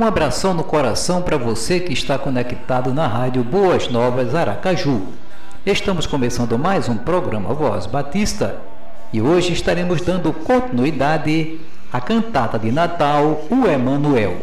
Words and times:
Um 0.00 0.04
abração 0.06 0.54
no 0.54 0.64
coração 0.64 1.20
para 1.20 1.36
você 1.36 1.78
que 1.78 1.92
está 1.92 2.18
conectado 2.18 2.94
na 2.94 3.06
rádio 3.06 3.44
Boas 3.44 3.90
Novas 3.90 4.34
Aracaju. 4.34 5.02
Estamos 5.66 6.06
começando 6.06 6.58
mais 6.58 6.88
um 6.88 6.96
programa 6.96 7.52
Voz 7.52 7.84
Batista 7.84 8.56
e 9.12 9.20
hoje 9.20 9.52
estaremos 9.52 10.00
dando 10.00 10.32
continuidade 10.32 11.60
à 11.92 12.00
cantata 12.00 12.58
de 12.58 12.72
Natal, 12.72 13.42
o 13.50 13.66
Emanuel. 13.66 14.38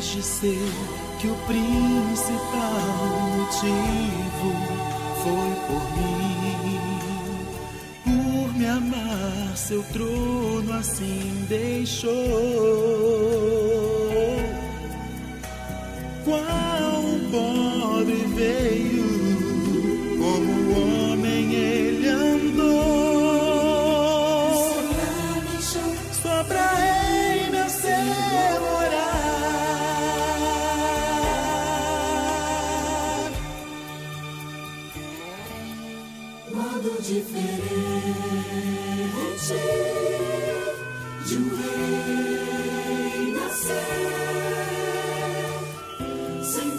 Hoje 0.00 0.22
sei 0.22 0.58
que 1.20 1.28
o 1.28 1.34
principal 1.46 1.60
motivo 3.36 4.50
foi 5.22 5.52
por 5.66 5.84
mim, 5.98 7.44
por 8.04 8.54
me 8.54 8.64
amar, 8.66 9.54
seu 9.54 9.82
trono 9.92 10.72
assim 10.72 11.44
deixou. 11.50 12.10
Qual 16.24 17.02
pobre 17.30 18.24
veio, 18.34 19.19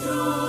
sem 0.02 0.41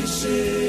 dos 0.00 0.67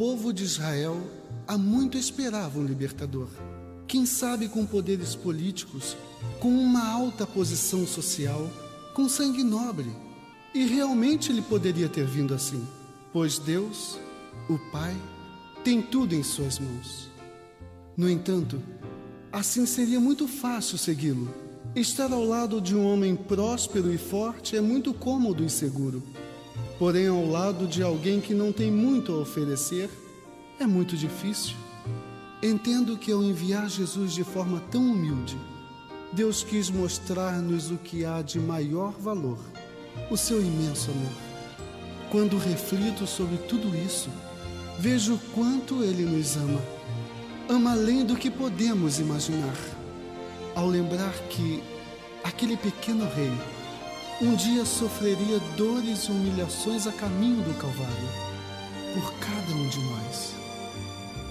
povo 0.00 0.32
de 0.32 0.44
Israel 0.44 0.98
há 1.46 1.58
muito 1.58 1.98
esperava 1.98 2.58
um 2.58 2.64
libertador. 2.64 3.28
Quem 3.86 4.06
sabe 4.06 4.48
com 4.48 4.64
poderes 4.64 5.14
políticos, 5.14 5.94
com 6.40 6.48
uma 6.48 6.88
alta 6.88 7.26
posição 7.26 7.86
social, 7.86 8.48
com 8.94 9.10
sangue 9.10 9.44
nobre. 9.44 9.94
E 10.54 10.64
realmente 10.64 11.30
ele 11.30 11.42
poderia 11.42 11.86
ter 11.86 12.06
vindo 12.06 12.32
assim, 12.32 12.66
pois 13.12 13.38
Deus, 13.38 13.98
o 14.48 14.58
Pai, 14.72 14.96
tem 15.62 15.82
tudo 15.82 16.14
em 16.14 16.22
suas 16.22 16.58
mãos. 16.58 17.10
No 17.94 18.08
entanto, 18.08 18.58
assim 19.30 19.66
seria 19.66 20.00
muito 20.00 20.26
fácil 20.26 20.78
segui-lo. 20.78 21.28
Estar 21.76 22.10
ao 22.10 22.24
lado 22.24 22.58
de 22.58 22.74
um 22.74 22.86
homem 22.90 23.14
próspero 23.14 23.92
e 23.92 23.98
forte 23.98 24.56
é 24.56 24.62
muito 24.62 24.94
cômodo 24.94 25.44
e 25.44 25.50
seguro. 25.50 26.02
Porém, 26.80 27.08
ao 27.08 27.26
lado 27.26 27.66
de 27.66 27.82
alguém 27.82 28.22
que 28.22 28.32
não 28.32 28.50
tem 28.50 28.70
muito 28.70 29.12
a 29.12 29.16
oferecer, 29.16 29.90
é 30.58 30.66
muito 30.66 30.96
difícil. 30.96 31.54
Entendo 32.42 32.96
que 32.96 33.12
ao 33.12 33.22
enviar 33.22 33.68
Jesus 33.68 34.14
de 34.14 34.24
forma 34.24 34.62
tão 34.70 34.80
humilde, 34.80 35.36
Deus 36.10 36.42
quis 36.42 36.70
mostrar-nos 36.70 37.70
o 37.70 37.76
que 37.76 38.06
há 38.06 38.22
de 38.22 38.40
maior 38.40 38.92
valor, 38.92 39.38
o 40.10 40.16
seu 40.16 40.40
imenso 40.40 40.90
amor. 40.90 41.12
Quando 42.10 42.38
reflito 42.38 43.06
sobre 43.06 43.36
tudo 43.36 43.76
isso, 43.76 44.08
vejo 44.78 45.20
quanto 45.34 45.84
Ele 45.84 46.04
nos 46.04 46.34
ama. 46.38 46.62
Ama 47.46 47.72
além 47.72 48.06
do 48.06 48.16
que 48.16 48.30
podemos 48.30 48.98
imaginar. 48.98 49.54
Ao 50.54 50.66
lembrar 50.66 51.12
que 51.28 51.62
aquele 52.24 52.56
pequeno 52.56 53.04
rei 53.14 53.59
um 54.22 54.34
dia 54.34 54.66
sofreria 54.66 55.38
dores 55.56 56.04
e 56.04 56.10
humilhações 56.10 56.86
a 56.86 56.92
caminho 56.92 57.42
do 57.42 57.54
Calvário, 57.54 58.08
por 58.92 59.14
cada 59.14 59.52
um 59.54 59.68
de 59.68 59.78
nós. 59.78 60.34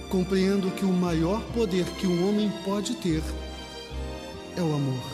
Compreendo 0.08 0.72
que 0.72 0.84
o 0.84 0.92
maior 0.92 1.40
poder 1.54 1.84
que 1.98 2.06
um 2.06 2.28
homem 2.28 2.50
pode 2.64 2.96
ter 2.96 3.22
é 4.56 4.60
o 4.60 4.74
amor. 4.74 5.04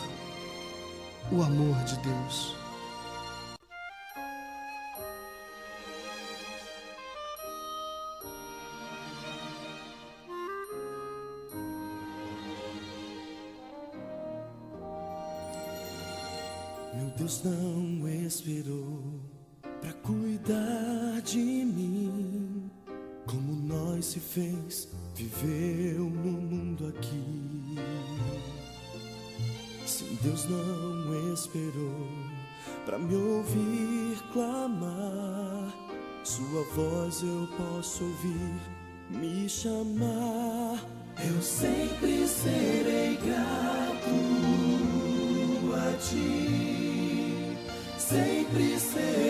O 1.31 1.43
amor 1.43 1.75
de 1.83 1.97
Deus. 1.97 2.56
Deus 17.27 17.43
não 17.43 18.07
esperou 18.07 19.03
para 19.81 19.91
cuidar 19.91 21.21
de 21.25 21.37
mim, 21.37 22.71
como 23.25 23.51
nós 23.51 24.05
se 24.05 24.21
fez, 24.21 24.87
viveu 25.13 26.05
no 26.05 26.31
mundo 26.31 26.87
aqui. 26.87 27.75
Sim, 29.85 30.17
Deus 30.21 30.45
não 30.45 31.33
esperou 31.33 32.07
para 32.85 32.97
me 32.97 33.13
ouvir 33.13 34.23
clamar. 34.31 35.75
Sua 36.23 36.63
voz 36.75 37.23
eu 37.23 37.45
posso 37.57 38.05
ouvir 38.05 38.55
me 39.09 39.49
chamar. 39.49 40.81
Eu 41.29 41.41
sempre 41.41 42.25
serei 42.25 43.17
grato 43.17 44.07
a 45.75 45.91
ti. 45.97 46.76
Sempre 48.07 48.79
serei 48.79 49.26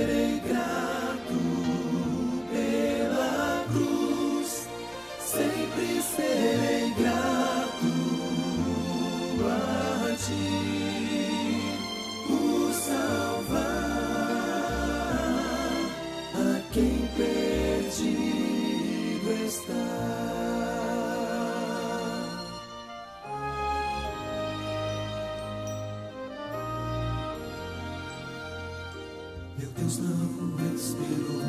Deus 29.77 29.99
não 29.99 30.75
esperou 30.75 31.39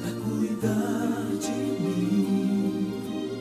pra 0.00 0.12
cuidar 0.22 1.26
de 1.40 1.50
mim, 1.82 2.92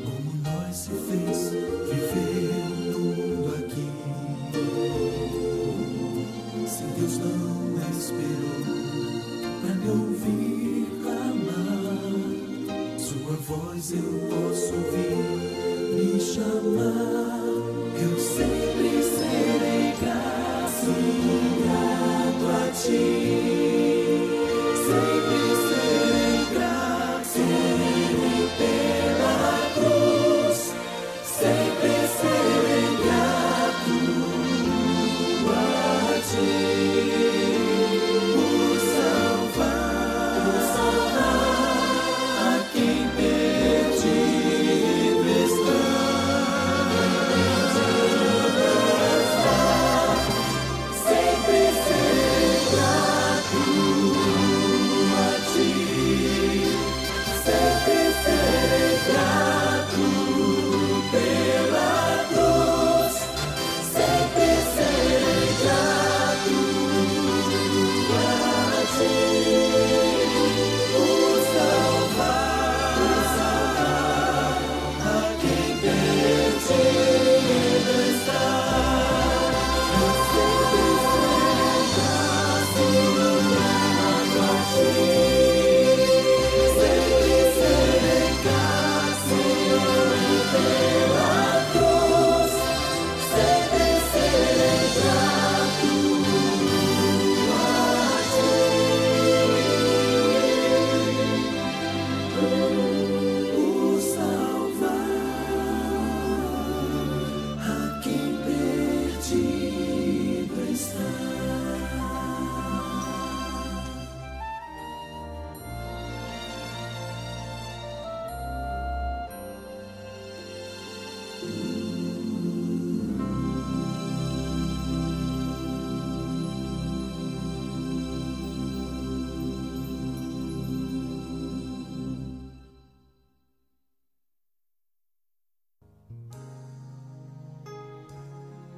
como 0.04 0.30
nós 0.44 0.76
se 0.76 0.90
fez 0.90 1.52
viver 1.90 2.98
mundo 2.98 3.50
aqui. 3.56 3.88
Se 6.68 6.84
Deus 7.00 7.16
não 7.20 7.78
esperou 7.92 8.66
pra 9.62 9.74
me 9.76 9.90
ouvir 9.90 10.88
clamar, 11.04 12.04
Sua 12.98 13.36
voz 13.48 13.92
eu 13.92 14.10
posso 14.30 14.74
ouvir 14.74 15.24
me 15.94 16.20
chamar. 16.20 17.33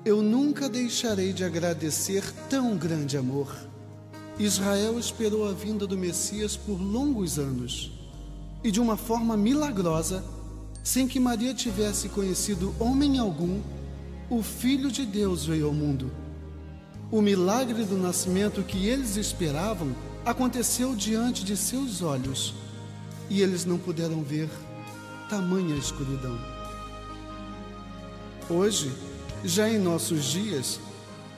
Eu 0.05 0.21
nunca 0.21 0.69
deixarei 0.69 1.33
de 1.33 1.43
agradecer 1.43 2.23
tão 2.47 2.77
grande 2.77 3.17
amor. 3.17 3.51
Israel 4.37 4.99
esperou 4.99 5.49
a 5.49 5.51
vinda 5.51 5.87
do 5.87 5.97
Messias 5.97 6.55
por 6.55 6.79
longos 6.79 7.39
anos. 7.39 7.91
e 8.63 8.71
de 8.71 8.79
uma 8.79 8.97
forma 8.97 9.37
milagrosa, 9.37 10.23
sem 10.83 11.07
que 11.07 11.19
Maria 11.19 11.53
tivesse 11.53 12.09
conhecido 12.09 12.73
homem 12.79 13.19
algum, 13.19 13.61
o 14.27 14.41
Filho 14.41 14.91
de 14.91 15.05
Deus 15.05 15.45
veio 15.45 15.67
ao 15.67 15.73
mundo. 15.73 16.11
O 17.11 17.21
milagre 17.21 17.83
do 17.83 17.95
nascimento 17.95 18.63
que 18.63 18.87
eles 18.87 19.17
esperavam 19.17 19.95
aconteceu 20.25 20.95
diante 20.95 21.43
de 21.43 21.55
seus 21.55 22.01
olhos 22.01 22.55
e 23.29 23.43
eles 23.43 23.65
não 23.65 23.77
puderam 23.77 24.23
ver 24.23 24.49
tamanha 25.29 25.75
escuridão. 25.75 26.35
Hoje, 28.49 28.91
já 29.45 29.69
em 29.69 29.77
nossos 29.77 30.25
dias, 30.25 30.79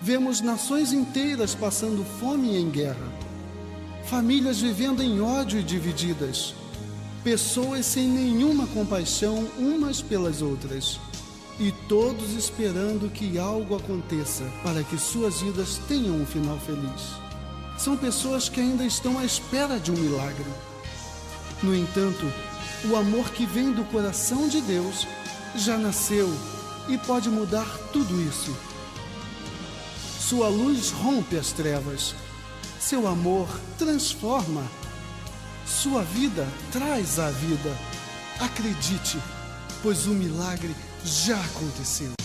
vemos 0.02 0.40
nações 0.42 0.94
inteiras 0.94 1.54
passando 1.54 2.06
fome 2.20 2.54
e 2.54 2.58
em 2.58 2.70
guerra, 2.70 3.12
famílias 4.06 4.62
vivendo 4.62 5.04
em 5.04 5.20
ódio 5.20 5.60
e 5.60 5.64
divididas, 5.64 6.56
pessoas 7.24 7.86
sem 7.86 8.08
nenhuma 8.08 8.66
compaixão 8.68 9.46
umas 9.58 10.02
pelas 10.02 10.42
outras 10.42 11.00
e 11.60 11.72
todos 11.90 12.34
esperando 12.34 13.12
que 13.12 13.38
algo 13.38 13.76
aconteça 13.76 14.44
para 14.64 14.84
que 14.84 14.98
suas 14.98 15.42
vidas 15.42 15.80
tenham 15.88 16.16
um 16.16 16.26
final 16.26 16.58
feliz. 16.60 17.18
São 17.78 17.98
pessoas 17.98 18.48
que 18.48 18.62
ainda 18.62 18.86
estão 18.86 19.20
à 19.20 19.26
espera 19.26 19.80
de 19.80 19.92
um 19.92 19.96
milagre. 19.96 20.46
No 21.62 21.76
entanto, 21.76 22.26
o 22.90 22.96
amor 22.96 23.32
que 23.32 23.46
vem 23.46 23.72
do 23.72 23.84
coração 23.86 24.48
de 24.48 24.62
Deus 24.62 25.08
já 25.56 25.78
nasceu 25.78 26.32
e 26.88 26.98
pode 26.98 27.30
mudar 27.30 27.68
tudo 27.92 28.22
isso. 28.22 28.56
Sua 30.20 30.48
luz 30.48 30.92
rompe 30.92 31.38
as 31.38 31.52
trevas, 31.52 32.14
seu 32.80 33.08
amor 33.08 33.48
transforma, 33.78 34.64
sua 35.66 36.04
vida 36.04 36.48
traz 36.72 37.20
a 37.20 37.30
vida. 37.30 37.78
Acredite, 38.40 39.18
pois 39.82 40.06
o 40.06 40.12
milagre 40.12 40.76
já 41.04 41.40
aconteceu. 41.40 42.17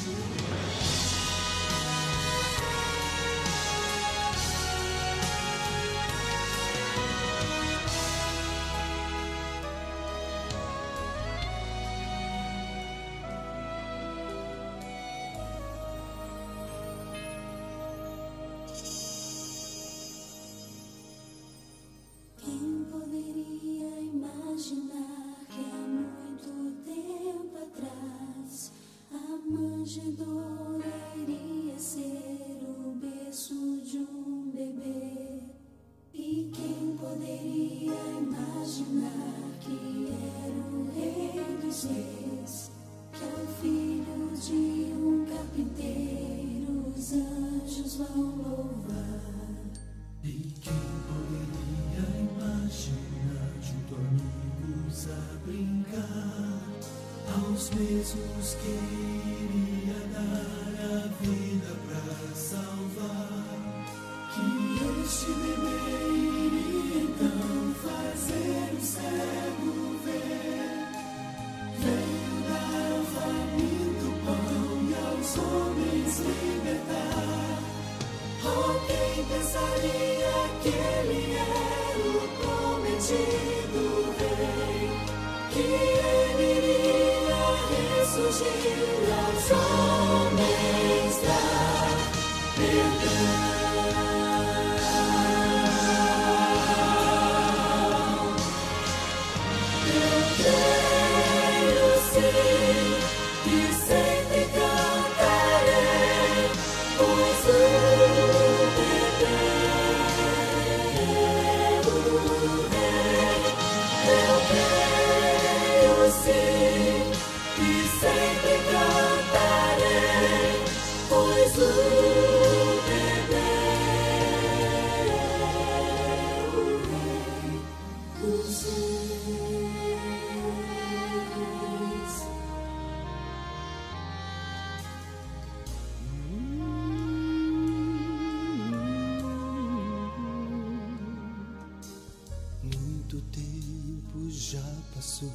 Passou 145.23 145.33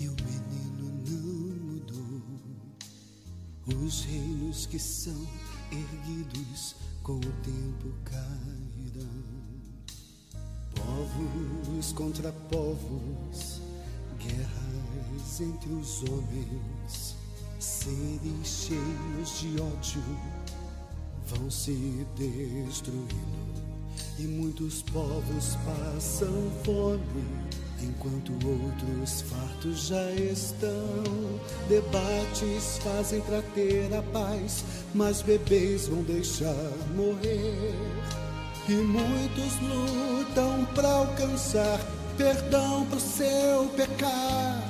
e 0.00 0.08
o 0.08 0.16
menino 0.24 0.90
não 1.06 1.56
mudou. 1.66 2.22
Os 3.66 4.04
reinos 4.04 4.66
que 4.66 4.78
são 4.78 5.26
erguidos 5.70 6.74
com 7.02 7.16
o 7.16 7.20
tempo 7.20 7.94
cairão. 8.04 9.34
Povos 10.74 11.92
contra 11.92 12.32
povos, 12.32 13.60
guerras 14.18 15.40
entre 15.40 15.72
os 15.72 16.02
homens, 16.02 17.16
seres 17.58 18.46
cheios 18.46 19.40
de 19.40 19.60
ódio 19.60 20.02
vão 21.26 21.50
se 21.50 22.06
destruindo 22.16 23.54
e 24.18 24.22
muitos 24.22 24.82
povos 24.82 25.56
passam 25.64 26.50
fome, 26.64 27.24
enquanto 27.84 28.32
outros 28.32 29.22
fartos 29.22 29.88
já 29.88 30.10
estão. 30.12 31.40
Debates 31.68 32.78
fazem 32.82 33.20
pra 33.22 33.42
ter 33.54 33.94
a 33.94 34.02
paz, 34.02 34.64
mas 34.94 35.22
bebês 35.22 35.88
vão 35.88 36.02
deixar 36.02 36.72
morrer. 36.94 37.74
E 38.68 38.72
muitos 38.72 39.60
lutam 39.60 40.64
pra 40.74 40.88
alcançar 40.88 41.80
perdão 42.16 42.86
pro 42.86 43.00
seu 43.00 43.66
pecar. 43.76 44.62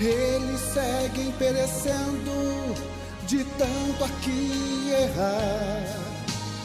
Eles 0.00 0.60
seguem 0.72 1.32
perecendo 1.32 2.74
de 3.26 3.44
tanto 3.44 4.04
aqui 4.04 4.90
errar. 4.90 6.00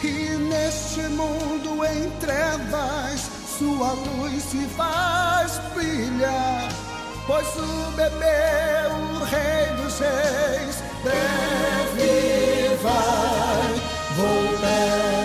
E 0.04 0.36
neste 0.38 1.02
mundo 1.10 1.84
em 1.84 2.10
trevas, 2.20 3.35
sua 3.58 3.94
luz 3.94 4.44
se 4.44 4.66
faz 4.76 5.60
brilhar. 5.74 6.70
Pois 7.26 7.48
o 7.56 7.92
bebê, 7.92 8.88
o 8.92 9.24
rei 9.24 9.76
dos 9.78 10.00
reis, 10.00 10.84
breve 11.04 12.76
vai 12.82 13.74
voltar. 14.18 15.25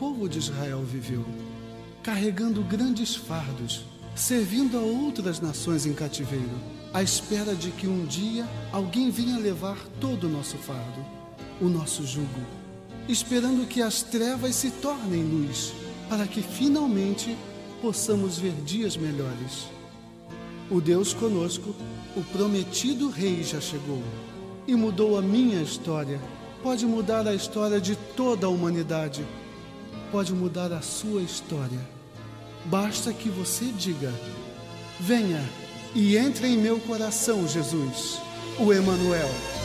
Povo 0.00 0.26
de 0.26 0.38
Israel 0.38 0.82
viveu, 0.82 1.22
carregando 2.02 2.62
grandes 2.62 3.14
fardos, 3.14 3.84
servindo 4.16 4.78
a 4.78 4.80
outras 4.80 5.40
nações 5.40 5.84
em 5.84 5.92
cativeiro, 5.92 6.58
à 6.90 7.02
espera 7.02 7.54
de 7.54 7.70
que 7.70 7.86
um 7.86 8.06
dia 8.06 8.48
alguém 8.72 9.10
venha 9.10 9.36
levar 9.36 9.76
todo 10.00 10.26
o 10.26 10.30
nosso 10.30 10.56
fardo, 10.56 11.04
o 11.60 11.68
nosso 11.68 12.06
jugo, 12.06 12.40
esperando 13.10 13.68
que 13.68 13.82
as 13.82 14.02
trevas 14.02 14.54
se 14.54 14.70
tornem 14.70 15.22
luz, 15.22 15.74
para 16.08 16.26
que 16.26 16.40
finalmente 16.40 17.36
possamos 17.82 18.38
ver 18.38 18.54
dias 18.64 18.96
melhores. 18.96 19.68
O 20.70 20.80
Deus 20.80 21.12
conosco, 21.12 21.74
o 22.16 22.22
prometido 22.32 23.10
Rei 23.10 23.42
já 23.42 23.60
chegou 23.60 24.02
e 24.66 24.74
mudou 24.74 25.18
a 25.18 25.20
minha 25.20 25.60
história. 25.60 26.18
Pode 26.62 26.86
mudar 26.86 27.28
a 27.28 27.34
história 27.34 27.78
de 27.78 27.96
toda 28.16 28.46
a 28.46 28.50
humanidade. 28.50 29.22
Pode 30.10 30.32
mudar 30.32 30.72
a 30.72 30.80
sua 30.80 31.22
história. 31.22 31.80
Basta 32.64 33.12
que 33.12 33.28
você 33.28 33.66
diga: 33.66 34.12
Venha 34.98 35.42
e 35.94 36.16
entre 36.16 36.48
em 36.48 36.58
meu 36.58 36.80
coração, 36.80 37.46
Jesus, 37.46 38.20
o 38.58 38.72
Emanuel. 38.72 39.59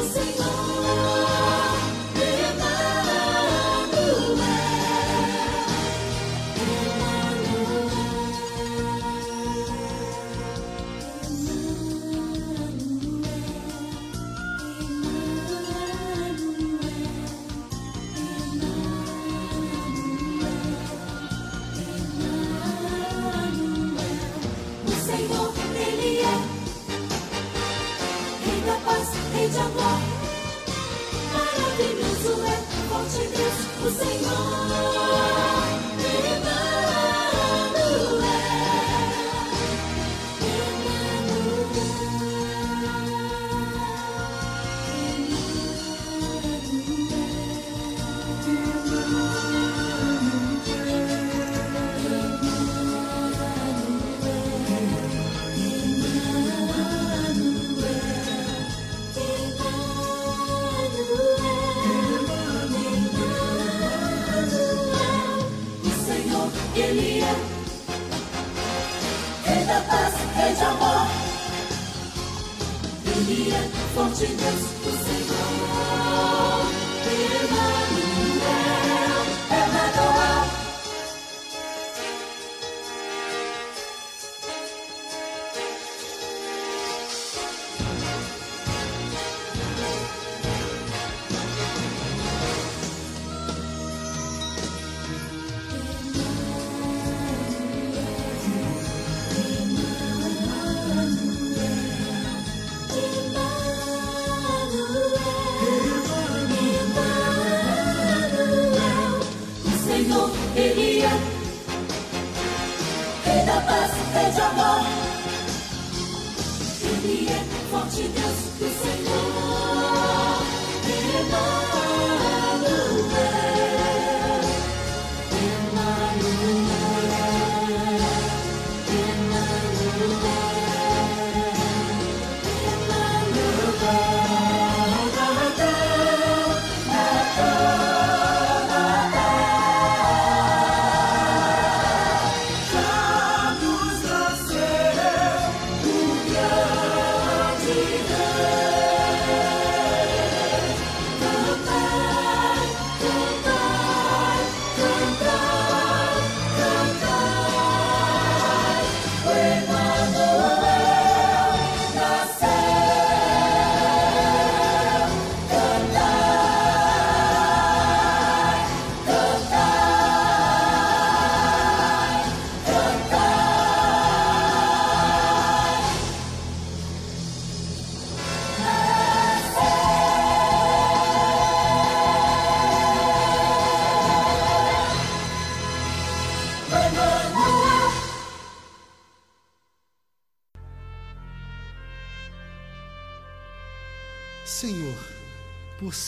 sing 0.00 0.40
along. 0.40 1.21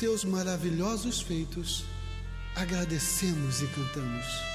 Seus 0.05 0.23
maravilhosos 0.23 1.23
feitos, 1.23 1.83
agradecemos 2.55 3.63
e 3.63 3.67
cantamos. 3.69 4.54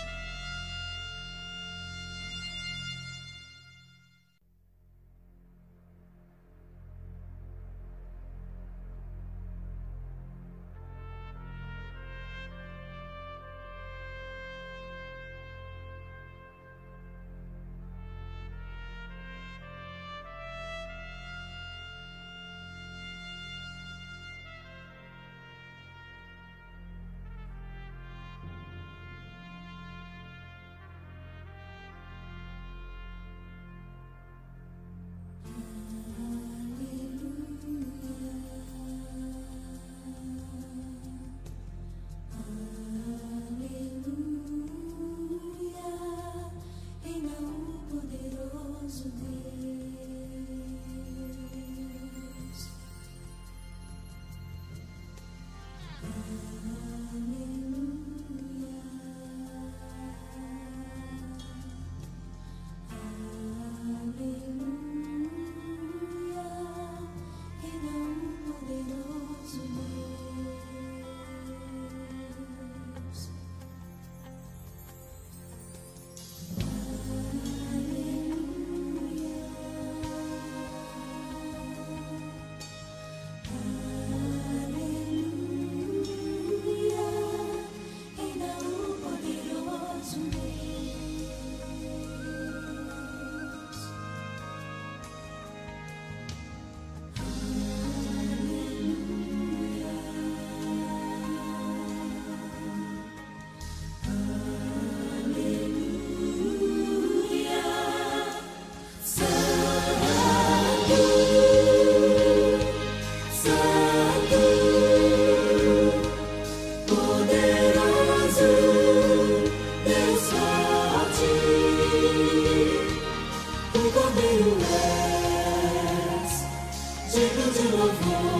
novo. 127.80 128.39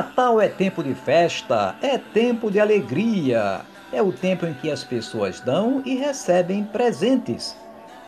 Natal 0.00 0.40
é 0.40 0.48
tempo 0.48 0.82
de 0.82 0.94
festa, 0.94 1.76
é 1.82 1.98
tempo 1.98 2.50
de 2.50 2.58
alegria, 2.58 3.60
é 3.92 4.00
o 4.00 4.10
tempo 4.10 4.46
em 4.46 4.54
que 4.54 4.70
as 4.70 4.82
pessoas 4.82 5.40
dão 5.40 5.82
e 5.84 5.94
recebem 5.94 6.64
presentes. 6.64 7.54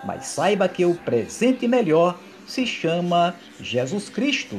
Mas 0.02 0.24
saiba 0.24 0.66
que 0.70 0.86
o 0.86 0.94
presente 0.94 1.68
melhor 1.68 2.18
se 2.46 2.66
chama 2.66 3.34
Jesus 3.60 4.08
Cristo. 4.08 4.58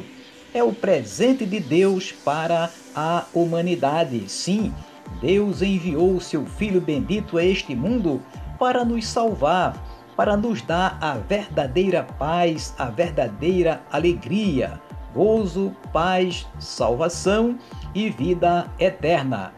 É 0.54 0.62
o 0.62 0.72
presente 0.72 1.44
de 1.44 1.60
Deus 1.60 2.12
para 2.12 2.70
a 2.96 3.26
humanidade. 3.34 4.30
Sim, 4.30 4.72
Deus 5.20 5.64
enviou 5.64 6.14
o 6.14 6.22
seu 6.22 6.46
Filho 6.46 6.80
bendito 6.80 7.40
a 7.40 7.44
este 7.44 7.74
mundo 7.74 8.22
para 8.60 8.86
nos 8.86 9.08
salvar, 9.08 9.76
para 10.16 10.38
nos 10.38 10.62
dar 10.62 11.00
a 11.02 11.16
verdadeira 11.16 12.04
paz, 12.04 12.76
a 12.78 12.92
verdadeira 12.92 13.82
alegria 13.92 14.80
gozo, 15.14 15.76
paz, 15.92 16.48
salvação 16.60 17.58
e 17.94 18.10
vida 18.10 18.68
eterna. 18.80 19.54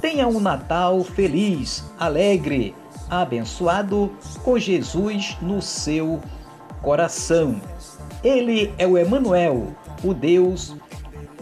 Tenha 0.00 0.26
um 0.26 0.40
Natal 0.40 1.02
feliz, 1.04 1.84
alegre, 1.98 2.74
abençoado 3.08 4.10
com 4.42 4.58
Jesus 4.58 5.36
no 5.40 5.60
seu 5.60 6.20
coração. 6.82 7.60
Ele 8.22 8.72
é 8.78 8.86
o 8.86 8.96
Emanuel, 8.96 9.74
o 10.02 10.14
Deus 10.14 10.74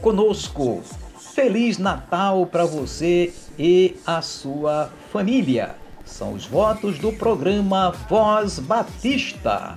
conosco. 0.00 0.82
Feliz 1.34 1.78
Natal 1.78 2.44
para 2.46 2.64
você 2.64 3.32
e 3.58 3.96
a 4.06 4.20
sua 4.20 4.90
família. 5.10 5.76
São 6.04 6.34
os 6.34 6.44
votos 6.44 6.98
do 6.98 7.12
programa 7.12 7.92
Voz 8.08 8.58
Batista. 8.58 9.76